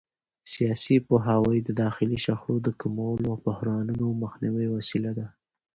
سیاسي 0.53 0.95
پوهاوی 1.07 1.57
د 1.63 1.69
داخلي 1.83 2.17
شخړو 2.25 2.55
د 2.63 2.69
کمولو 2.81 3.25
او 3.33 3.37
بحرانونو 3.47 4.07
مخنیوي 4.23 4.67
وسیله 4.75 5.11
ده 5.17 5.27